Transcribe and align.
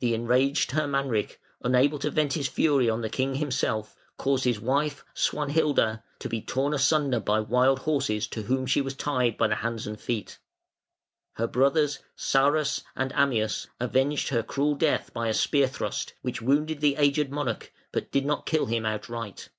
The 0.00 0.14
enraged 0.14 0.70
Hermanric, 0.70 1.38
unable 1.60 1.98
to 1.98 2.10
vent 2.10 2.32
his 2.32 2.48
fury 2.48 2.88
on 2.88 3.02
the 3.02 3.10
king 3.10 3.34
himself, 3.34 3.94
caused 4.16 4.44
his 4.44 4.58
wife, 4.58 5.04
Swanhilda, 5.12 6.02
to 6.20 6.28
be 6.30 6.40
torn 6.40 6.72
asunder 6.72 7.20
by 7.20 7.40
wild 7.40 7.80
horses 7.80 8.26
to 8.28 8.44
whom 8.44 8.64
she 8.64 8.80
was 8.80 8.96
tied 8.96 9.36
by 9.36 9.46
the 9.46 9.56
hands 9.56 9.86
and 9.86 10.00
feet. 10.00 10.38
Her 11.34 11.46
brothers, 11.46 11.98
Sarus 12.16 12.82
and 12.96 13.12
Ammius, 13.12 13.66
avenged 13.78 14.30
her 14.30 14.42
cruel 14.42 14.74
death 14.74 15.12
by 15.12 15.28
a 15.28 15.34
spear 15.34 15.68
thrust, 15.68 16.14
which 16.22 16.40
wounded 16.40 16.80
the 16.80 16.96
aged 16.96 17.30
monarch, 17.30 17.70
but 17.92 18.10
did 18.10 18.24
not 18.24 18.46
kill 18.46 18.64
him 18.64 18.86
outright. 18.86 19.50